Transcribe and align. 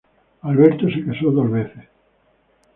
Alberto 0.41 0.89
se 0.89 1.05
casó 1.05 1.29
dos 1.29 1.51
veces. 1.51 1.85